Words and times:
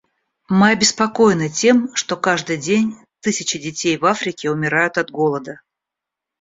Мы 0.49 0.69
обеспокоены 0.71 1.47
тем, 1.47 1.95
что 1.95 2.17
каждый 2.17 2.57
день 2.57 2.95
тысячи 3.19 3.59
детей 3.59 3.99
в 3.99 4.05
Африке 4.05 4.49
умирают 4.49 4.97
от 4.97 5.11
голода. 5.11 5.61